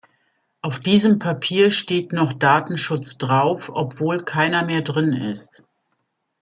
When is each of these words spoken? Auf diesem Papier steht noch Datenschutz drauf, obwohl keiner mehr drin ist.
Auf 0.63 0.79
diesem 0.79 1.19
Papier 1.19 1.69
steht 1.69 2.11
noch 2.11 2.33
Datenschutz 2.33 3.19
drauf, 3.19 3.69
obwohl 3.71 4.17
keiner 4.23 4.65
mehr 4.65 4.81
drin 4.81 5.13
ist. 5.13 5.61